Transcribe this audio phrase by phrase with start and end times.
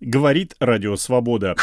[0.00, 1.54] Говорит Радио Свобода.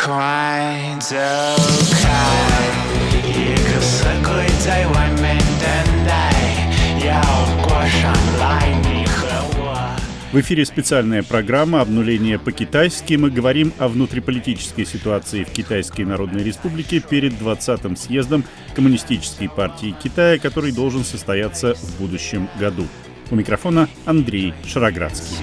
[10.32, 13.16] В эфире специальная программа «Обнуление по-китайски».
[13.16, 18.44] Мы говорим о внутриполитической ситуации в Китайской Народной Республике перед 20-м съездом
[18.76, 22.86] Коммунистической партии Китая, который должен состояться в будущем году.
[23.32, 25.38] У микрофона Андрей Шароградский.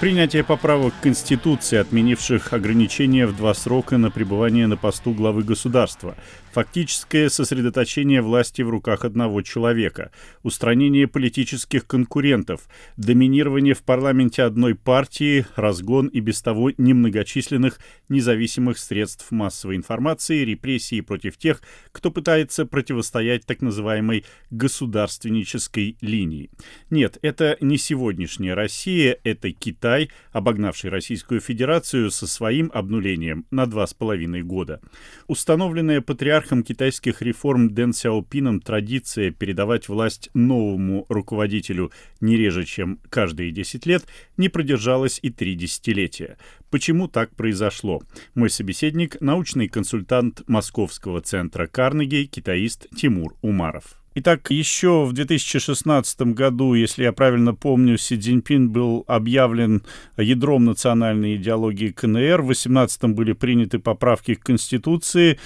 [0.00, 6.14] Принятие поправок к Конституции, отменивших ограничения в два срока на пребывание на посту главы государства,
[6.52, 10.10] фактическое сосредоточение власти в руках одного человека,
[10.42, 19.30] устранение политических конкурентов, доминирование в парламенте одной партии, разгон и без того немногочисленных независимых средств
[19.30, 21.62] массовой информации, репрессии против тех,
[21.92, 26.50] кто пытается противостоять так называемой государственнической линии.
[26.90, 33.86] Нет, это не сегодняшняя Россия, это Китай, обогнавший Российскую Федерацию со своим обнулением на два
[33.86, 34.80] с половиной года.
[35.26, 36.00] Установленная
[36.38, 43.86] патриархом китайских реформ Дэн Сяопином традиция передавать власть новому руководителю не реже, чем каждые 10
[43.86, 44.04] лет,
[44.36, 46.38] не продержалась и три десятилетия.
[46.70, 48.02] Почему так произошло?
[48.36, 54.00] Мой собеседник– научный консультант Московского центра Карнеги, китаист Тимур Умаров.
[54.20, 59.84] Итак, еще в 2016 году, если я правильно помню, Си Цзиньпин был объявлен
[60.16, 62.42] ядром национальной идеологии КНР.
[62.42, 65.38] В 2018 были приняты поправки к Конституции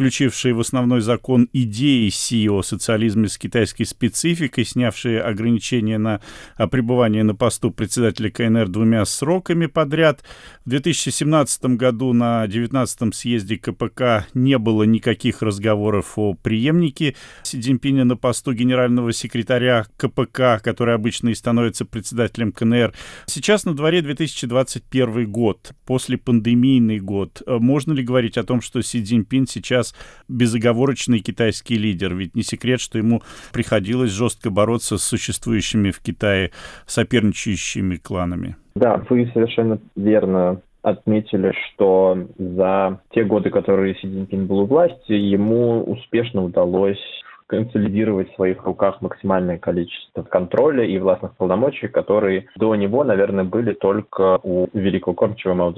[0.00, 6.20] включившие в основной закон идеи Си о социализме с китайской спецификой, снявшие ограничения на
[6.70, 10.22] пребывание на посту председателя КНР двумя сроками подряд.
[10.64, 18.04] В 2017 году на 19-м съезде КПК не было никаких разговоров о преемнике Си Цзиньпиня
[18.04, 22.92] на посту генерального секретаря КПК, который обычно и становится председателем КНР.
[23.26, 27.42] Сейчас на дворе 2021 год, после пандемийный год.
[27.46, 29.94] Можно ли говорить о том, что Си Цзиньпин сейчас
[30.28, 32.14] безоговорочный китайский лидер.
[32.14, 33.22] Ведь не секрет, что ему
[33.52, 36.50] приходилось жестко бороться с существующими в Китае
[36.86, 38.56] соперничающими кланами.
[38.74, 45.12] Да, вы совершенно верно отметили, что за те годы, которые Си Цзиньпин был у власти,
[45.12, 46.98] ему успешно удалось
[47.50, 53.72] консолидировать в своих руках максимальное количество контроля и властных полномочий, которые до него, наверное, были
[53.72, 55.74] только у великого кормчего Мао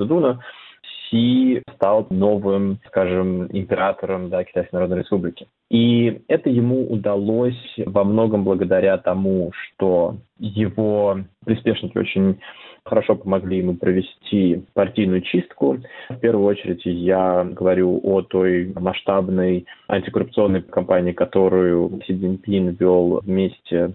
[1.11, 5.47] Си стал новым, скажем, императором да, Китайской Народной Республики.
[5.71, 12.39] И это ему удалось во многом благодаря тому, что его приспешники очень
[12.85, 15.79] хорошо помогли ему провести партийную чистку.
[16.09, 23.93] В первую очередь я говорю о той масштабной антикоррупционной кампании, которую Си Цзиньпин вел вместе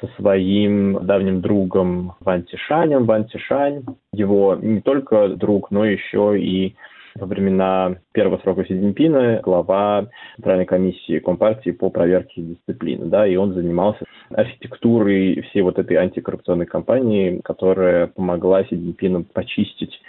[0.00, 3.04] со своим давним другом Ван Тишанем.
[3.04, 6.74] Ван Тишань, его не только друг, но еще и
[7.18, 13.36] во времена первого срока Си Цзиньпина глава Центральной комиссии Компартии по проверке дисциплины, да, и
[13.36, 20.00] он занимался архитектурой всей вот этой антикоррупционной кампании, которая помогла Си Цзиньпину почистить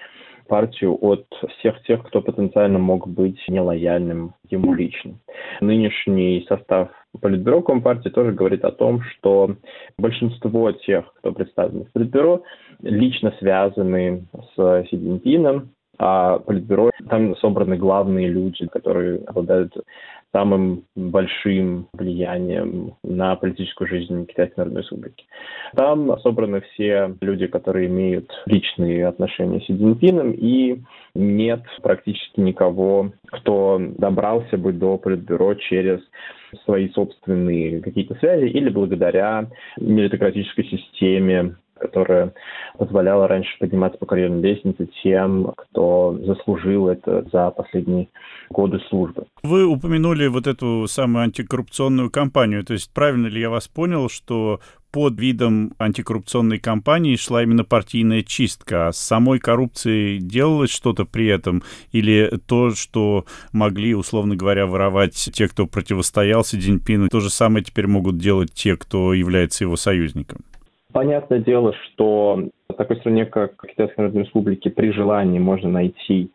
[0.48, 1.26] партию от
[1.58, 5.14] всех тех, кто потенциально мог быть нелояльным ему лично.
[5.62, 6.90] Нынешний состав
[7.22, 9.56] Политбюро Компартии тоже говорит о том, что
[9.98, 12.44] большинство тех, кто представлен в Политбюро,
[12.82, 19.76] лично связаны с Си Цзиньпином, а Политбюро, там собраны главные люди, которые обладают
[20.32, 25.26] самым большим влиянием на политическую жизнь Китайской Народной Республики.
[25.76, 30.82] Там собраны все люди, которые имеют личные отношения с Цзиньпином, и
[31.16, 36.00] нет практически никого, кто добрался бы до Политбюро через
[36.64, 42.34] свои собственные какие-то связи или благодаря меритократической системе которая
[42.78, 48.10] позволяла раньше подниматься по карьерной лестнице тем, кто заслужил это за последние
[48.50, 49.26] годы службы.
[49.44, 52.64] Вы упомянули вот эту самую антикоррупционную кампанию.
[52.64, 54.60] То есть правильно ли я вас понял, что
[54.92, 58.88] под видом антикоррупционной кампании шла именно партийная чистка.
[58.88, 61.64] А с самой коррупцией делалось что-то при этом?
[61.92, 67.64] Или то, что могли, условно говоря, воровать те, кто противостоял Си Цзиньпину, то же самое
[67.64, 70.40] теперь могут делать те, кто является его союзником?
[70.92, 76.32] Понятное дело, что в такой стране, как Китайская Народная Республика, при желании можно найти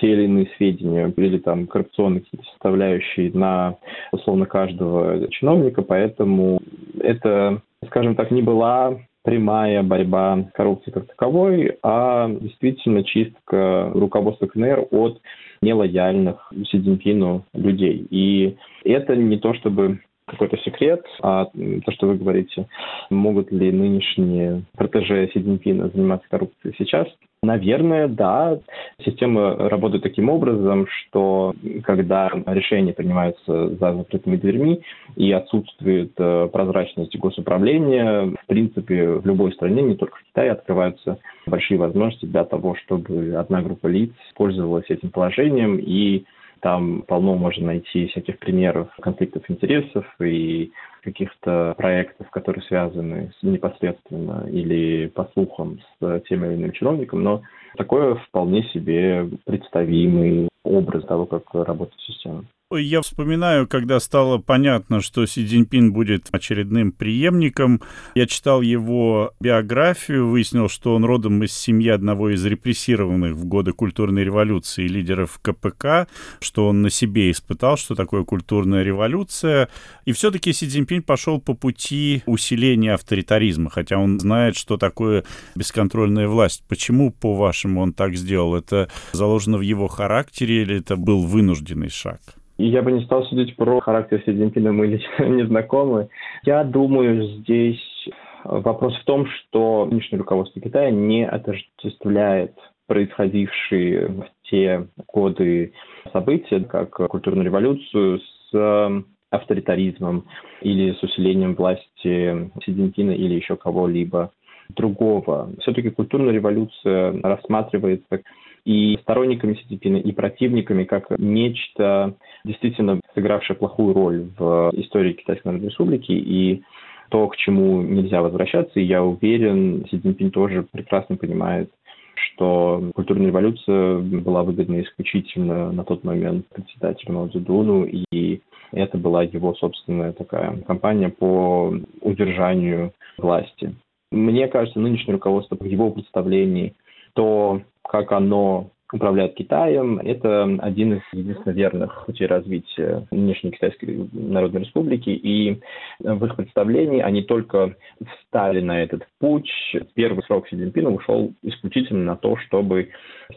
[0.00, 3.76] те или иные сведения или там коррупционные составляющие на
[4.12, 6.60] условно каждого чиновника, поэтому
[7.00, 14.46] это, скажем так, не была прямая борьба с коррупцией как таковой, а действительно чистка руководства
[14.46, 15.20] КНР от
[15.62, 18.06] нелояльных Си Цзиньпину людей.
[18.10, 22.66] И это не то чтобы какой-то секрет, а то, что вы говорите,
[23.10, 27.08] могут ли нынешние протеже Си заниматься коррупцией сейчас,
[27.44, 28.58] Наверное, да.
[29.04, 34.80] Система работает таким образом, что когда решения принимаются за закрытыми дверьми
[35.16, 41.18] и отсутствует э, прозрачность госуправления, в принципе, в любой стране, не только в Китае, открываются
[41.46, 46.24] большие возможности для того, чтобы одна группа лиц пользовалась этим положением и
[46.64, 50.72] там полно можно найти всяких примеров конфликтов интересов и
[51.02, 57.42] каких-то проектов, которые связаны с, непосредственно или по слухам с тем или иным чиновником, но
[57.76, 62.46] такое вполне себе представимый образ того, как работает система.
[62.76, 67.80] Я вспоминаю, когда стало понятно, что Си Цзиньпин будет очередным преемником.
[68.14, 73.72] Я читал его биографию, выяснил, что он родом из семьи одного из репрессированных в годы
[73.72, 76.08] культурной революции лидеров КПК,
[76.40, 79.68] что он на себе испытал, что такое культурная революция.
[80.04, 85.24] И все-таки Си Цзиньпин пошел по пути усиления авторитаризма, хотя он знает, что такое
[85.54, 86.64] бесконтрольная власть.
[86.68, 88.54] Почему, по-вашему, он так сделал?
[88.54, 92.20] Это заложено в его характере или это был вынужденный шаг?
[92.56, 96.08] Я бы не стал судить про характер Си Цзиньпина, мы лично не знакомы.
[96.44, 98.08] Я думаю, здесь
[98.44, 102.54] вопрос в том, что нынешнее руководство Китая не отождествляет
[102.86, 105.72] происходившие в те годы
[106.12, 108.20] события, как культурную революцию,
[108.50, 110.26] с авторитаризмом
[110.60, 114.30] или с усилением власти Си Цзиньпина или еще кого-либо
[114.68, 115.50] другого.
[115.60, 118.22] Все-таки культурная революция рассматривается
[118.64, 122.14] и сторонниками Си Цзиньпина, и противниками как нечто,
[122.44, 126.62] действительно сыгравшее плохую роль в истории Китайской Народной Республики, и
[127.10, 131.70] то, к чему нельзя возвращаться, и я уверен, Си Цзиньпин тоже прекрасно понимает,
[132.16, 138.40] что культурная революция была выгодна исключительно на тот момент председателю Мао Цзэдуну, и
[138.72, 143.74] это была его собственная такая кампания по удержанию власти.
[144.10, 146.74] Мне кажется, нынешнее руководство в его представлении
[147.14, 149.98] то, как оно управляет Китаем.
[149.98, 155.10] Это один из единственно верных путей развития нынешней Китайской Народной Республики.
[155.10, 155.60] И
[156.00, 157.74] в их представлении они только
[158.06, 159.50] встали на этот путь.
[159.94, 162.90] Первый срок Си Цзиньпина ушел исключительно на то, чтобы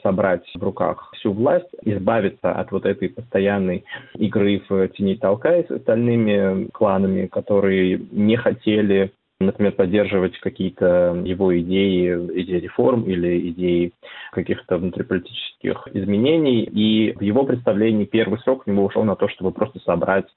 [0.04, 3.84] собрать в руках всю власть, избавиться от вот этой постоянной
[4.16, 12.14] игры в тени толкая с остальными кланами, которые не хотели например, поддерживать какие-то его идеи,
[12.42, 13.94] идеи реформ или идеи
[14.32, 16.64] каких-то внутриполитических изменений.
[16.64, 20.28] И в его представлении первый срок у него ушел на то, чтобы просто собрать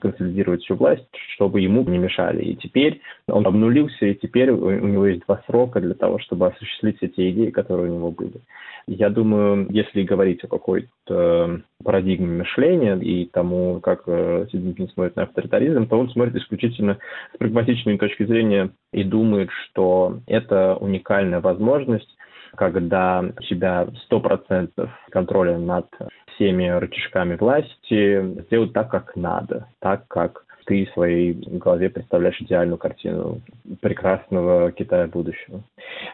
[0.00, 2.42] консолидировать всю власть, чтобы ему не мешали.
[2.42, 6.98] И теперь он обнулился, и теперь у него есть два срока для того, чтобы осуществить
[7.00, 8.40] эти идеи, которые у него были.
[8.86, 15.16] Я думаю, если говорить о какой-то парадигме мышления и тому, как э, Си Цзиньпин смотрит
[15.16, 16.98] на авторитаризм, то он смотрит исключительно
[17.34, 22.15] с прагматичной точки зрения и думает, что это уникальная возможность
[22.56, 25.86] когда у тебя 100% контроля над
[26.34, 32.78] всеми рычажками власти, сделать так, как надо, так, как ты в своей голове представляешь идеальную
[32.78, 33.40] картину
[33.80, 35.62] прекрасного Китая будущего.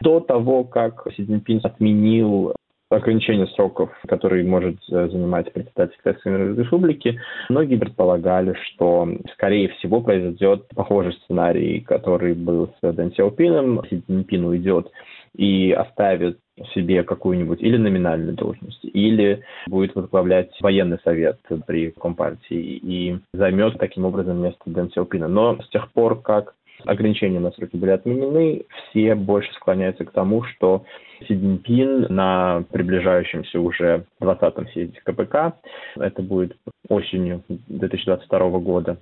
[0.01, 2.53] До того, как Си Цзиньпин отменил
[2.89, 7.19] ограничение сроков, которые может занимать председатель Китайской Республики,
[7.49, 13.83] многие предполагали, что, скорее всего, произойдет похожий сценарий, который был с Дэн Сяопином.
[13.89, 14.91] Си Цзиньпин уйдет
[15.35, 16.39] и оставит
[16.73, 24.05] себе какую-нибудь или номинальную должность, или будет возглавлять военный совет при Компартии и займет таким
[24.05, 25.27] образом место Дэн Сяопина.
[25.27, 26.53] Но с тех пор, как
[26.85, 30.85] ограничения на сроки были отменены, все больше склоняются к тому, что
[31.27, 35.53] Си Цзиньпин на приближающемся уже 20-м съезде КПК,
[35.95, 36.55] это будет
[36.89, 38.97] осенью 2022 года,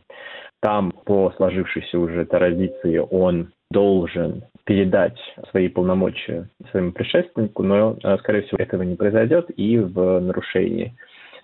[0.61, 5.17] там по сложившейся уже традиции он должен передать
[5.49, 10.93] свои полномочия своему предшественнику, но, э, скорее всего, этого не произойдет, и в нарушении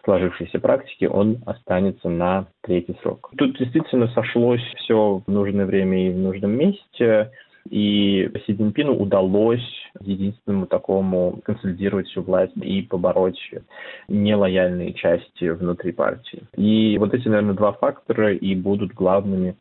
[0.04, 3.30] сложившейся практики он останется на третий срок.
[3.38, 7.32] Тут действительно сошлось все в нужное время и в нужном месте,
[7.70, 9.68] и Си Цзиньпину удалось
[10.00, 13.40] единственному такому консолидировать всю власть и побороть
[14.08, 16.44] нелояльные части внутри партии.
[16.56, 19.56] И вот эти, наверное, два фактора и будут главными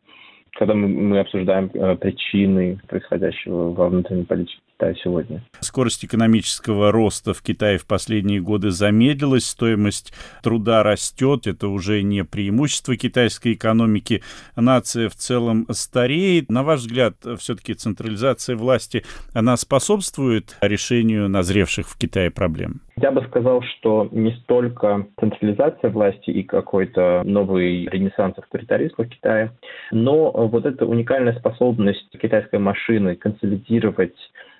[0.57, 5.43] когда мы, мы обсуждаем э, причины происходящего во внутренней политике Китая сегодня.
[5.59, 12.23] Скорость экономического роста в Китае в последние годы замедлилась, стоимость труда растет, это уже не
[12.23, 14.23] преимущество китайской экономики,
[14.55, 16.49] нация в целом стареет.
[16.51, 22.81] На ваш взгляд, все-таки централизация власти, она способствует решению назревших в Китае проблем?
[22.99, 29.51] Я бы сказал, что не столько централизация власти и какой-то новый ренессанс авторитаризма в Китае,
[29.91, 34.17] но вот эта уникальная способность китайской машины консолидировать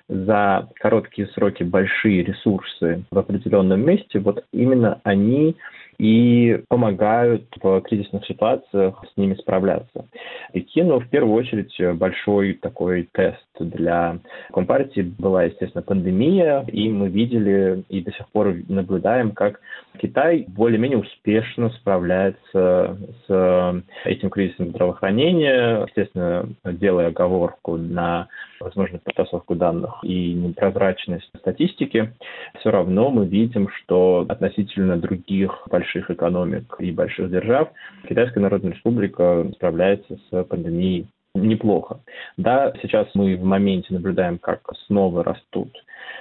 [0.08, 5.56] за короткие сроки большие ресурсы в определенном месте, вот именно они
[5.98, 10.06] и помогают в кризисных ситуациях с ними справляться.
[10.52, 14.18] Пекину в первую очередь большой такой тест для
[14.52, 19.60] Компартии была, естественно, пандемия, и мы видели и до сих пор наблюдаем, как
[20.00, 28.28] Китай более-менее успешно справляется с этим кризисом здравоохранения, естественно, делая оговорку на
[28.60, 32.14] возможную потасовку данных и непрозрачность статистики,
[32.60, 37.70] все равно мы видим, что относительно других больших экономик и больших держав
[38.08, 42.00] Китайская Народная Республика справляется с пандемией неплохо.
[42.36, 45.70] Да, сейчас мы в моменте наблюдаем, как снова растут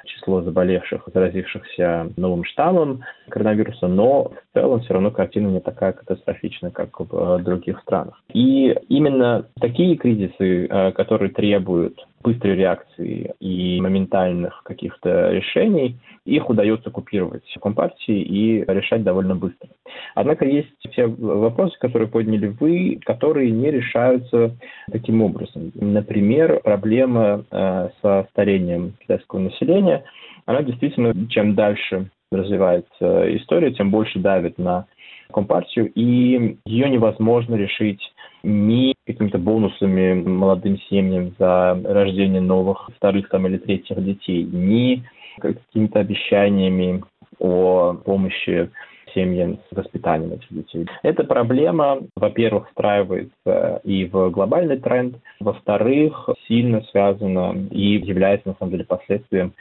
[0.05, 6.71] число заболевших, заразившихся новым штаммом коронавируса, но в целом все равно картина не такая катастрофичная,
[6.71, 8.21] как в других странах.
[8.33, 16.89] И именно такие кризисы, э, которые требуют быстрой реакции и моментальных каких-то решений, их удается
[16.89, 19.69] купировать Компартии и решать довольно быстро.
[20.15, 24.55] Однако есть те вопросы, которые подняли вы, которые не решаются
[24.91, 25.71] таким образом.
[25.75, 30.03] Например, проблема э, со старением китайского населения,
[30.45, 34.85] она действительно, чем дальше развивается история, тем больше давит на
[35.31, 37.99] Компартию, и ее невозможно решить
[38.43, 45.03] ни какими-то бонусами молодым семьям за рождение новых, вторых там, или третьих детей, ни
[45.39, 47.03] какими-то обещаниями
[47.39, 48.69] о помощи
[49.13, 50.85] семьям с воспитанием этих детей.
[51.03, 58.71] Эта проблема, во-первых, встраивается и в глобальный тренд, во-вторых, сильно связана и является, на самом
[58.71, 59.53] деле, последствием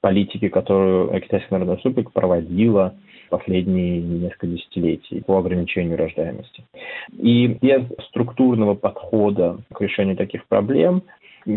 [0.00, 2.94] политики, которую Китайская Народная Республика проводила
[3.28, 6.64] последние несколько десятилетий по ограничению рождаемости.
[7.12, 11.02] И без структурного подхода к решению таких проблем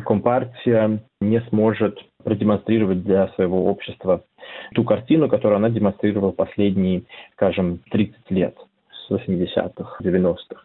[0.06, 4.24] Компартия не сможет продемонстрировать для своего общества
[4.74, 8.56] ту картину, которую она демонстрировала последние, скажем, 30 лет
[8.92, 10.64] с 80-х, 90-х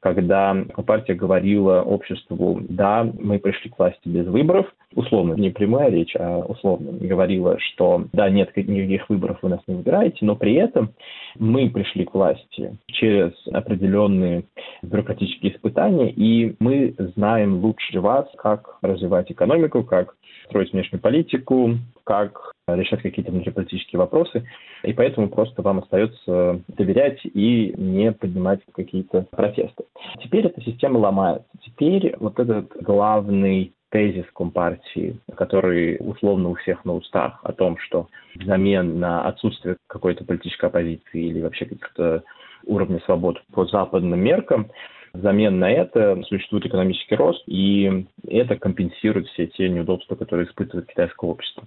[0.00, 0.56] когда
[0.86, 6.38] партия говорила обществу, да, мы пришли к власти без выборов, условно, не прямая речь, а
[6.40, 10.90] условно, говорила, что да, нет никаких выборов, вы нас не выбираете, но при этом
[11.38, 14.44] мы пришли к власти через определенные
[14.82, 20.14] бюрократические испытания, и мы знаем лучше вас, как развивать экономику, как
[20.46, 21.72] строить внешнюю политику,
[22.04, 24.46] как решать какие-то внутриполитические вопросы,
[24.82, 29.84] и поэтому просто вам остается доверять и не поднимать какие-то протесты.
[30.22, 31.48] Теперь эта система ломается.
[31.64, 38.08] Теперь вот этот главный тезис Компартии, который условно у всех на устах, о том, что
[38.34, 42.22] взамен на отсутствие какой-то политической оппозиции или вообще каких-то
[42.66, 44.70] уровня свобод по западным меркам,
[45.12, 51.30] Взамен на это существует экономический рост, и это компенсирует все те неудобства, которые испытывает китайское
[51.30, 51.64] общество.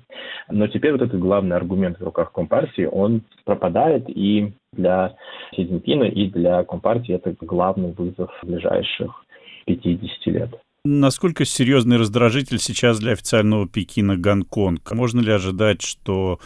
[0.50, 5.16] Но теперь вот этот главный аргумент в руках Компартии, он пропадает, и для
[5.56, 9.26] Си Цзиньпина, и для Компартии это главный вызов ближайших
[9.66, 10.50] 50 лет.
[10.84, 14.92] Насколько серьезный раздражитель сейчас для официального Пекина Гонконг?
[14.94, 16.40] Можно ли ожидать, что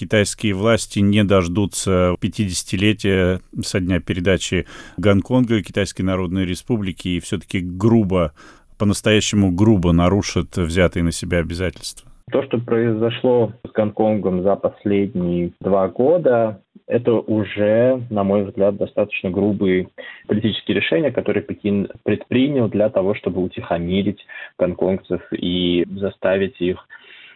[0.00, 4.66] китайские власти не дождутся 50-летия со дня передачи
[4.96, 8.32] Гонконга Китайской Народной Республики и все-таки грубо,
[8.78, 12.10] по-настоящему грубо нарушат взятые на себя обязательства?
[12.32, 19.30] То, что произошло с Гонконгом за последние два года, это уже, на мой взгляд, достаточно
[19.30, 19.88] грубые
[20.26, 24.24] политические решения, которые Пекин предпринял для того, чтобы утихомирить
[24.58, 26.78] гонконгцев и заставить их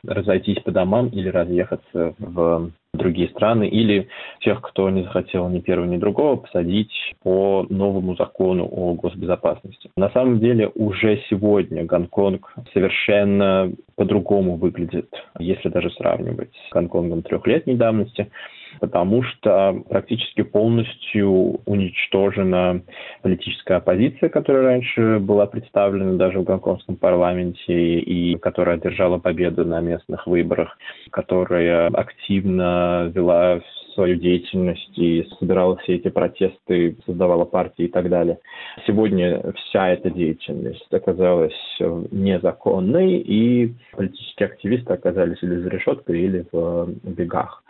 [0.07, 4.09] разойтись по домам или разъехаться в другие страны, или
[4.41, 6.93] тех, кто не захотел ни первого, ни другого, посадить
[7.23, 9.91] по новому закону о госбезопасности.
[9.97, 15.09] На самом деле уже сегодня Гонконг совершенно по-другому выглядит,
[15.39, 18.31] если даже сравнивать с Гонконгом трехлетней давности
[18.81, 22.83] потому что практически полностью уничтожена
[23.23, 29.81] политическая оппозиция, которая раньше была представлена даже в гонконгском парламенте и которая одержала победу на
[29.81, 30.79] местных выборах,
[31.11, 33.61] которая активно вела
[33.95, 38.39] свою деятельность и собирала все эти протесты, создавала партии и так далее.
[38.87, 41.55] Сегодня вся эта деятельность оказалась
[42.11, 47.63] незаконной, и политические активисты оказались или за решеткой, или в бегах.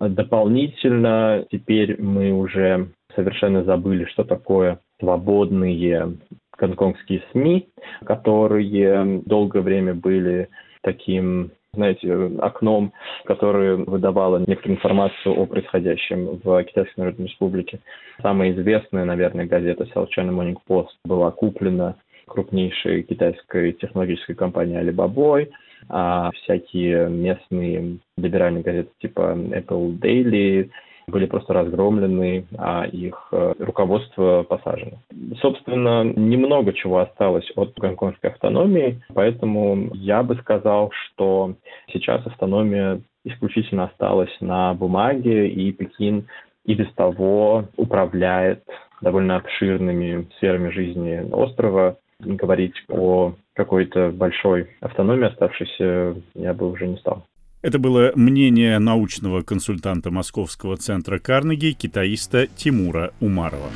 [0.00, 6.16] Дополнительно теперь мы уже совершенно забыли, что такое свободные
[6.58, 7.68] гонконгские СМИ,
[8.04, 10.48] которые долгое время были
[10.82, 12.92] таким знаете, окном,
[13.24, 17.80] которое выдавало некоторую информацию о происходящем в Китайской Народной Республике.
[18.20, 21.94] Самая известная, наверное, газета South China Morning Post была куплена
[22.26, 25.46] крупнейшей китайской технологической компанией Alibaba,
[25.88, 30.70] а всякие местные либеральные газеты типа Apple Daily,
[31.08, 34.98] были просто разгромлены, а их э, руководство посажено.
[35.40, 41.54] Собственно, немного чего осталось от гонконгской автономии, поэтому я бы сказал, что
[41.92, 46.26] сейчас автономия исключительно осталась на бумаге, и Пекин
[46.64, 48.64] и без того управляет
[49.00, 51.98] довольно обширными сферами жизни острова.
[52.18, 57.24] Говорить о какой-то большой автономии оставшейся я бы уже не стал.
[57.66, 63.70] Это было мнение научного консультанта Московского центра Карнеги, китаиста Тимура Умарова.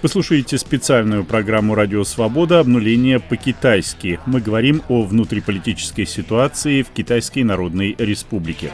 [0.00, 2.60] Вы слушаете специальную программу «Радио Свобода.
[2.60, 4.20] Обнуление по-китайски».
[4.26, 8.70] Мы говорим о внутриполитической ситуации в Китайской Народной Республике.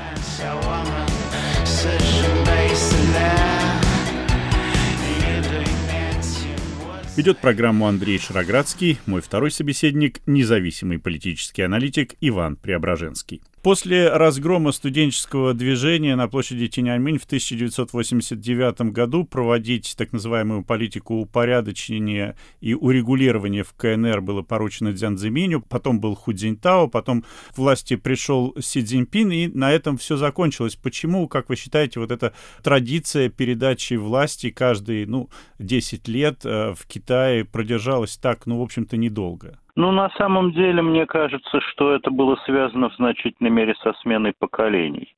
[7.21, 13.43] Ведет программу Андрей Шароградский, мой второй собеседник– независимый политический аналитик Иван Преображенский.
[13.63, 22.37] После разгрома студенческого движения на площади Тиньаньмэнь в 1989 году проводить так называемую политику упорядочения
[22.63, 27.23] и урегулирования в КНР было поручено Дзян Цзиминю, потом был Ху Цзиньтао, потом
[27.55, 30.77] к власти пришел Си Цзиньпин, и на этом все закончилось.
[30.77, 36.87] Почему, как вы считаете, вот эта традиция передачи власти каждые, ну, 10 лет э, в
[36.87, 39.59] Китае продержалась так, ну, в общем-то, недолго?
[39.77, 44.35] Ну, на самом деле, мне кажется, что это было связано в значительной мере со сменой
[44.39, 45.15] поколений.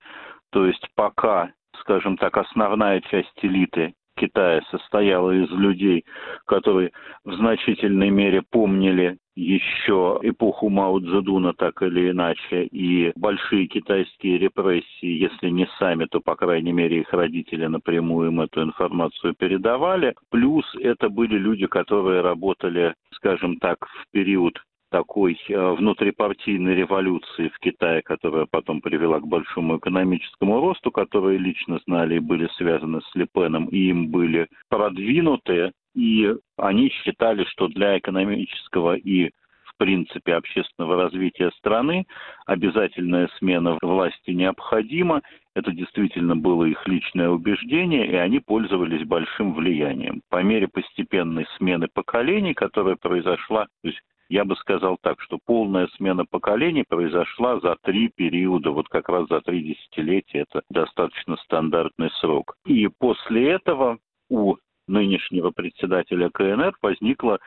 [0.51, 6.05] То есть пока, скажем так, основная часть элиты Китая состояла из людей,
[6.47, 6.93] которые
[7.25, 15.07] в значительной мере помнили еще эпоху Мао Цзэдуна так или иначе, и большие китайские репрессии,
[15.07, 20.15] если не сами, то, по крайней мере, их родители напрямую им эту информацию передавали.
[20.31, 24.59] Плюс это были люди, которые работали, скажем так, в период
[24.93, 31.81] такой э, внутрипартийной революции в Китае, которая потом привела к большому экономическому росту, которые лично
[31.87, 37.99] знали и были связаны с Лепеном, и им были продвинуты, и они считали, что для
[37.99, 39.31] экономического и
[39.65, 42.07] в принципе общественного развития страны
[42.45, 45.23] обязательная смена власти необходима.
[45.55, 50.21] Это действительно было их личное убеждение, и они пользовались большим влиянием.
[50.29, 54.01] По мере постепенной смены поколений, которая произошла, то есть
[54.33, 59.29] я бы сказал так, что полная смена поколений произошла за три периода, вот как раз
[59.29, 62.55] за три десятилетия, это достаточно стандартный срок.
[62.65, 63.99] И после этого
[64.31, 64.57] у
[64.89, 67.41] нынешнего председателя КНР возникла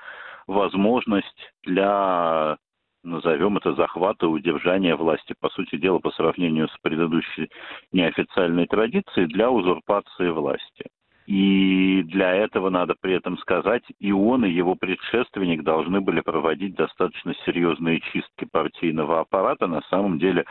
[0.46, 2.58] возможность для
[3.02, 7.50] назовем это захвата удержания власти, по сути дела, по сравнению с предыдущей
[7.94, 10.86] неофициальной традицией для узурпации власти.
[11.26, 16.76] И для этого надо при этом сказать, и он, и его предшественник должны были проводить
[16.76, 19.66] достаточно серьезные чистки партийного аппарата.
[19.66, 20.46] На самом деле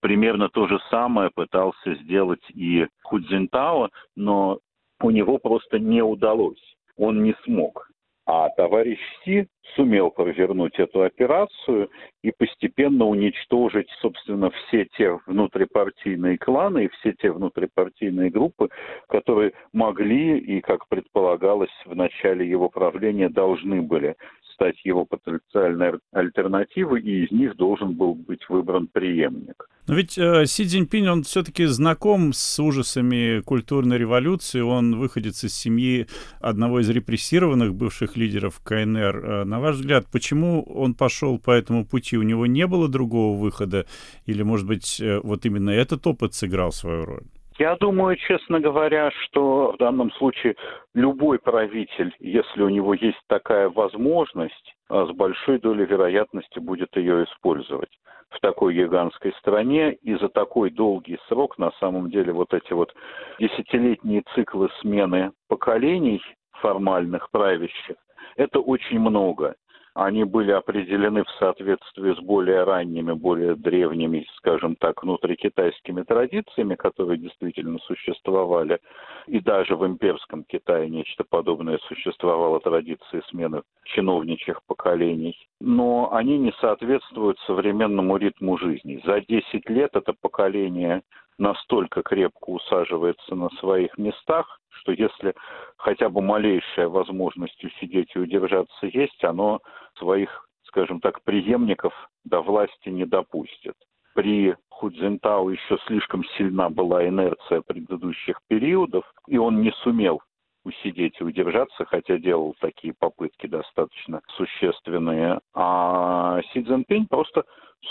[0.00, 4.58] примерно то же самое пытался сделать и Худзинтао, но
[5.00, 6.76] у него просто не удалось.
[6.98, 7.88] Он не смог.
[8.26, 11.90] А товарищ Си сумел провернуть эту операцию
[12.22, 18.68] и постепенно уничтожить, собственно, все те внутрипартийные кланы и все те внутрипартийные группы,
[19.08, 24.16] которые могли и, как предполагалось в начале его правления, должны были
[24.60, 29.68] стать его потенциальной альтернативой, и из них должен был быть выбран преемник.
[29.86, 35.54] Но ведь э, Си Цзиньпинь, он все-таки знаком с ужасами культурной революции, он выходит из
[35.54, 36.06] семьи
[36.40, 39.16] одного из репрессированных бывших лидеров КНР.
[39.16, 42.18] Э, на ваш взгляд, почему он пошел по этому пути?
[42.18, 43.86] У него не было другого выхода?
[44.26, 47.24] Или, может быть, э, вот именно этот опыт сыграл свою роль?
[47.60, 50.56] Я думаю, честно говоря, что в данном случае
[50.94, 57.24] любой правитель, если у него есть такая возможность, а с большой долей вероятности будет ее
[57.24, 57.90] использовать
[58.30, 62.94] в такой гигантской стране и за такой долгий срок, на самом деле, вот эти вот
[63.38, 66.22] десятилетние циклы смены поколений
[66.62, 67.96] формальных правящих,
[68.36, 69.54] это очень много.
[69.94, 77.18] Они были определены в соответствии с более ранними, более древними, скажем так, внутрикитайскими традициями, которые
[77.18, 78.78] действительно существовали.
[79.26, 85.36] И даже в имперском Китае нечто подобное существовало, традиции смены чиновничьих поколений.
[85.60, 89.02] Но они не соответствуют современному ритму жизни.
[89.04, 91.02] За 10 лет это поколение
[91.38, 95.34] настолько крепко усаживается на своих местах, что если
[95.76, 99.60] хотя бы малейшая возможность усидеть и удержаться есть, оно
[99.98, 101.92] своих, скажем так, преемников
[102.24, 103.74] до власти не допустит.
[104.14, 110.20] При Худзинтау еще слишком сильна была инерция предыдущих периодов, и он не сумел
[110.64, 115.40] усидеть и удержаться, хотя делал такие попытки достаточно существенные.
[115.54, 117.44] А Си Цзиньпинь просто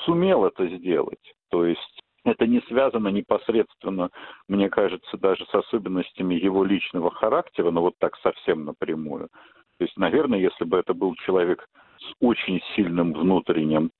[0.05, 1.33] сумел это сделать.
[1.49, 4.09] То есть это не связано непосредственно,
[4.47, 9.29] мне кажется, даже с особенностями его личного характера, но вот так совсем напрямую.
[9.77, 11.65] То есть, наверное, если бы это был человек
[11.99, 13.91] с очень сильным внутренним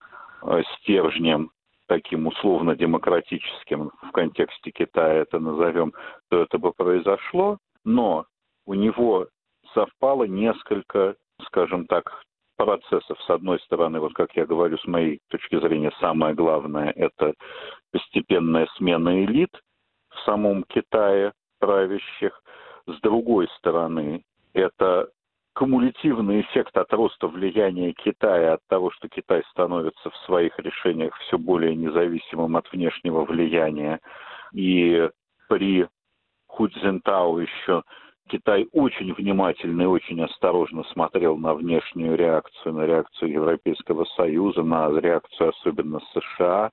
[0.44, 1.52] э, стержнем,
[1.88, 5.94] таким условно-демократическим в контексте Китая это назовем,
[6.30, 7.58] то это бы произошло.
[7.84, 8.26] Но
[8.66, 9.28] у него
[9.74, 12.22] совпало несколько, скажем так,
[12.58, 13.18] процессов.
[13.22, 17.34] С одной стороны, вот как я говорю, с моей точки зрения, самое главное– это
[17.92, 19.52] постепенная смена элит
[20.10, 22.42] в самом Китае правящих.
[22.88, 24.24] С другой стороны,
[24.54, 25.10] это
[25.54, 31.38] кумулятивный эффект от роста влияния Китая, от того, что Китай становится в своих решениях все
[31.38, 34.00] более независимым от внешнего влияния.
[34.54, 35.10] И
[35.48, 35.88] при
[36.48, 37.84] Худзинтау еще
[38.30, 44.90] Китай очень внимательно и очень осторожно смотрел на внешнюю реакцию, на реакцию Европейского Союза, на
[45.00, 46.70] реакцию особенно США,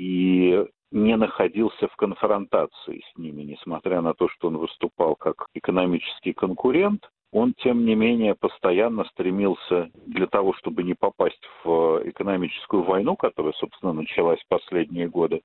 [0.00, 6.32] и не находился в конфронтации с ними, несмотря на то, что он выступал как экономический
[6.32, 13.14] конкурент, он, тем не менее, постоянно стремился для того, чтобы не попасть в экономическую войну,
[13.14, 15.42] которая, собственно, началась последние годы,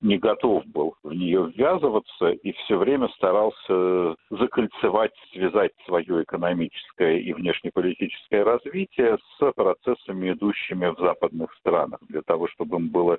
[0.00, 7.32] не готов был в нее ввязываться и все время старался закольцевать, связать свое экономическое и
[7.32, 13.18] внешнеполитическое развитие с процессами, идущими в западных странах, для того, чтобы им было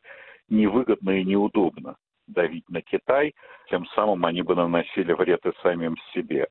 [0.54, 3.34] невыгодно и неудобно давить на Китай,
[3.70, 6.48] тем самым они бы наносили вред и самим себе.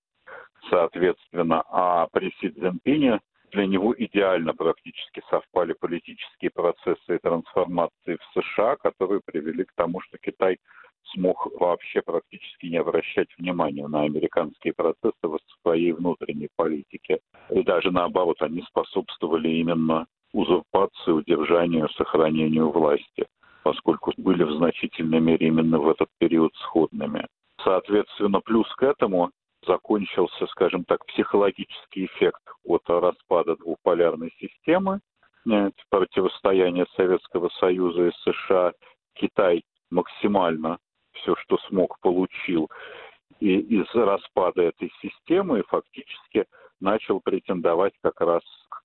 [0.68, 3.20] Соответственно, а при Си Цзиньпине
[3.52, 10.00] для него идеально практически совпали политические процессы и трансформации в США, которые привели к тому,
[10.00, 10.58] что Китай
[11.14, 17.18] смог вообще практически не обращать внимания на американские процессы в своей внутренней политике.
[17.50, 23.26] И даже наоборот, они способствовали именно узурпации, удержанию, сохранению власти,
[23.62, 27.26] поскольку были в значительной мере именно в этот период сходными.
[27.62, 29.30] Соответственно, плюс к этому
[29.66, 35.00] закончился, скажем так, психологический эффект от распада двуполярной системы,
[35.50, 38.72] э, противостояния Советского Союза и США.
[39.14, 40.78] Китай максимально
[41.12, 42.70] все, что смог, получил
[43.40, 46.46] и из распада этой системы и фактически
[46.80, 48.42] начал претендовать как раз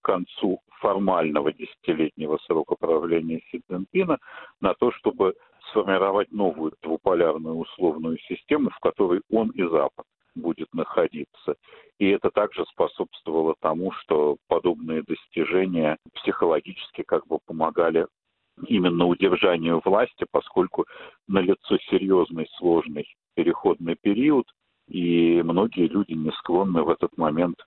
[0.08, 4.18] концу формального десятилетнего срока правления Си Цзиньпина
[4.62, 5.36] на то, чтобы
[5.70, 11.56] сформировать новую двуполярную условную систему, в которой он и Запад будет находиться.
[12.00, 18.08] И это также способствовало тому, что подобные достижения психологически как бы помогали
[18.66, 20.86] именно удержанию власти, поскольку
[21.28, 24.46] налицо серьезный, сложный переходный период,
[24.88, 27.58] и многие люди не склонны в этот момент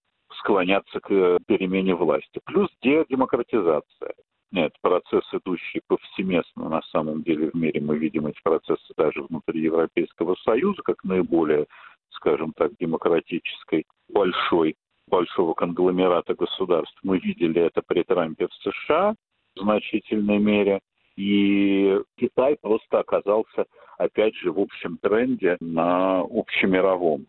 [0.40, 2.40] склоняться к перемене власти.
[2.44, 4.14] Плюс демократизация.
[4.52, 9.60] Нет, процесс, идущий повсеместно на самом деле в мире, мы видим эти процессы даже внутри
[9.60, 11.66] Европейского Союза, как наиболее
[12.12, 14.76] скажем так, демократической, большой,
[15.06, 16.98] большого конгломерата государств.
[17.02, 19.14] Мы видели это при Трампе в США
[19.56, 20.80] в значительной мере.
[21.16, 23.66] И Китай просто оказался,
[23.98, 27.26] опять же, в общем тренде на общемировом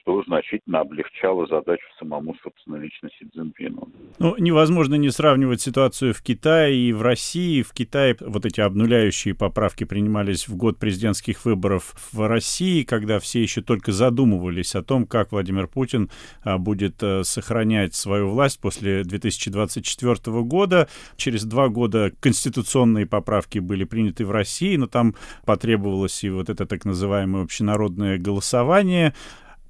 [0.00, 3.88] что значительно облегчало задачу самому, собственно, лично Си Цзиньпину.
[4.18, 7.62] Ну, невозможно не сравнивать ситуацию в Китае и в России.
[7.62, 13.42] В Китае вот эти обнуляющие поправки принимались в год президентских выборов в России, когда все
[13.42, 16.10] еще только задумывались о том, как Владимир Путин
[16.42, 20.88] а, будет а, сохранять свою власть после 2024 года.
[21.16, 26.66] Через два года конституционные поправки были приняты в России, но там потребовалось и вот это
[26.66, 29.14] так называемое общенародное голосование.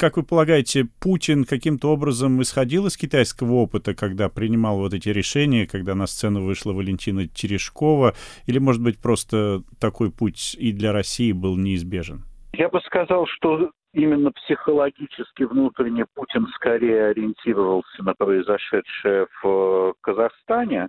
[0.00, 5.66] Как вы полагаете, Путин каким-то образом исходил из китайского опыта, когда принимал вот эти решения,
[5.66, 8.14] когда на сцену вышла Валентина Терешкова,
[8.46, 12.22] или, может быть, просто такой путь и для России был неизбежен?
[12.54, 20.88] Я бы сказал, что именно психологически внутренне Путин скорее ориентировался на произошедшее в Казахстане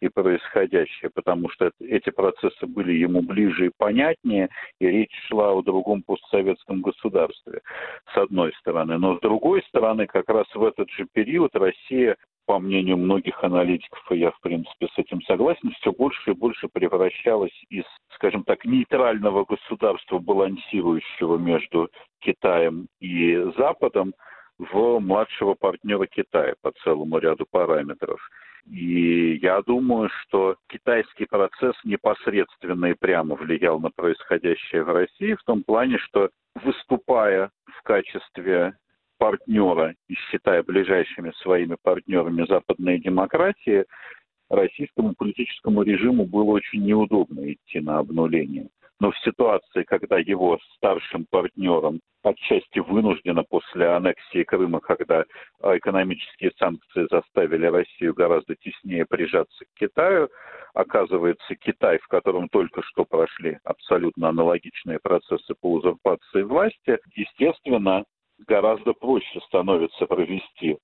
[0.00, 4.48] и происходящее, потому что эти процессы были ему ближе и понятнее,
[4.80, 7.60] и речь шла о другом постсоветском государстве,
[8.12, 8.98] с одной стороны.
[8.98, 14.00] Но с другой стороны, как раз в этот же период Россия по мнению многих аналитиков,
[14.10, 17.84] и я, в принципе, с этим согласен, все больше и больше превращалась из,
[18.14, 24.14] скажем так, нейтрального государства, балансирующего между Китаем и Западом,
[24.58, 28.20] в младшего партнера Китая по целому ряду параметров.
[28.66, 35.42] И я думаю, что китайский процесс непосредственно и прямо влиял на происходящее в России в
[35.44, 38.74] том плане, что выступая в качестве
[39.18, 43.84] партнера и считая ближайшими своими партнерами западные демократии,
[44.48, 48.68] российскому политическому режиму было очень неудобно идти на обнуление.
[49.00, 55.24] Но в ситуации, когда его старшим партнером отчасти вынужденно после аннексии Крыма, когда
[55.62, 60.28] экономические санкции заставили Россию гораздо теснее прижаться к Китаю,
[60.74, 68.04] оказывается Китай, в котором только что прошли абсолютно аналогичные процессы по узурпации власти, естественно,
[68.46, 70.76] гораздо проще становится провести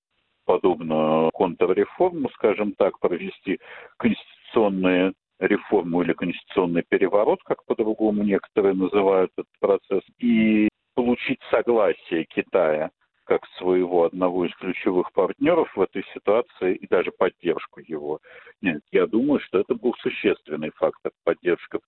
[0.46, 3.58] подобную контрреформу, скажем так, провести
[3.98, 12.90] конституционные реформу или конституционный переворот, как по-другому некоторые называют этот процесс, и получить согласие Китая
[13.24, 18.20] как своего одного из ключевых партнеров в этой ситуации и даже поддержку его.
[18.62, 21.80] Нет, я думаю, что это был существенный фактор поддержка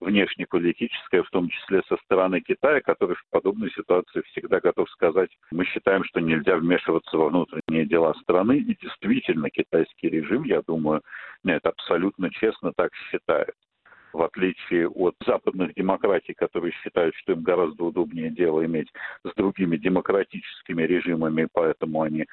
[0.00, 5.64] внешнеполитическая, в том числе со стороны Китая, который в подобной ситуации всегда готов сказать, мы
[5.64, 8.58] считаем, что нельзя вмешиваться во внутренние дела страны.
[8.58, 11.02] И действительно, китайский режим, я думаю,
[11.46, 13.54] нет, абсолютно честно так считает
[14.12, 18.88] в отличие от западных демократий, которые считают, что им гораздо удобнее дело иметь
[19.24, 22.24] с другими демократическими режимами, поэтому они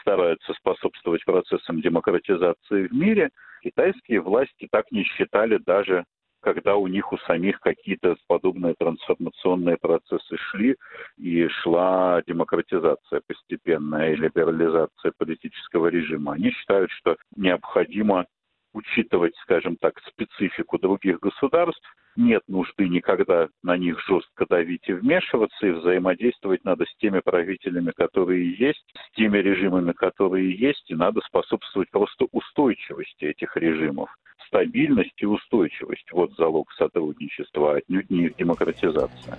[0.00, 3.30] стараются способствовать процессам демократизации в мире,
[3.62, 6.04] китайские власти так не считали даже
[6.42, 10.76] когда у них у самих какие-то подобные трансформационные процессы шли,
[11.18, 16.32] и шла демократизация постепенная и либерализация политического режима.
[16.32, 18.24] Они считают, что необходимо
[18.72, 21.84] учитывать, скажем так, специфику других государств,
[22.16, 27.92] нет нужды никогда на них жестко давить и вмешиваться, и взаимодействовать надо с теми правителями,
[27.96, 34.10] которые есть, с теми режимами, которые есть, и надо способствовать просто устойчивости этих режимов
[34.50, 36.10] стабильность и устойчивость.
[36.12, 39.38] Вот залог сотрудничества, отнюдь не их демократизация.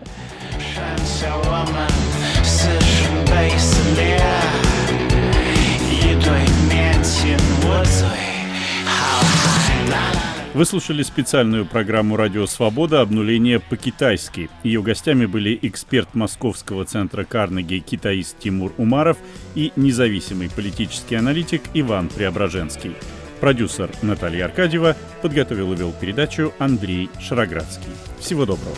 [10.53, 12.99] Вы слушали специальную программу «Радио Свобода.
[12.99, 14.49] Обнуление по-китайски».
[14.63, 19.17] Ее гостями были эксперт Московского центра Карнеги китаист Тимур Умаров
[19.55, 22.91] и независимый политический аналитик Иван Преображенский.
[23.39, 27.91] Продюсер Наталья Аркадьева подготовил и вел передачу Андрей Шароградский.
[28.19, 28.75] Всего доброго.